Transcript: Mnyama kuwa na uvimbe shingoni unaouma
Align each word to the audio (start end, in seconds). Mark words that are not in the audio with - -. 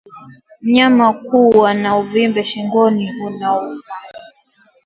Mnyama 0.61 1.13
kuwa 1.13 1.73
na 1.73 1.97
uvimbe 1.97 2.43
shingoni 2.43 3.13
unaouma 3.25 3.81